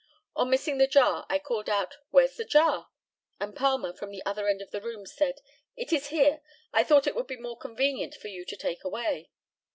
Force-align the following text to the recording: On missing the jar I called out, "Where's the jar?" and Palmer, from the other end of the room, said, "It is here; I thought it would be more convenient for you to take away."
On 0.35 0.49
missing 0.49 0.79
the 0.79 0.87
jar 0.87 1.27
I 1.29 1.37
called 1.37 1.69
out, 1.69 1.97
"Where's 2.09 2.35
the 2.35 2.43
jar?" 2.43 2.89
and 3.39 3.55
Palmer, 3.55 3.93
from 3.93 4.09
the 4.09 4.25
other 4.25 4.47
end 4.47 4.59
of 4.59 4.71
the 4.71 4.81
room, 4.81 5.05
said, 5.05 5.41
"It 5.75 5.93
is 5.93 6.07
here; 6.07 6.41
I 6.73 6.83
thought 6.83 7.05
it 7.05 7.13
would 7.15 7.27
be 7.27 7.37
more 7.37 7.55
convenient 7.55 8.15
for 8.15 8.27
you 8.29 8.43
to 8.45 8.57
take 8.57 8.83
away." 8.83 9.29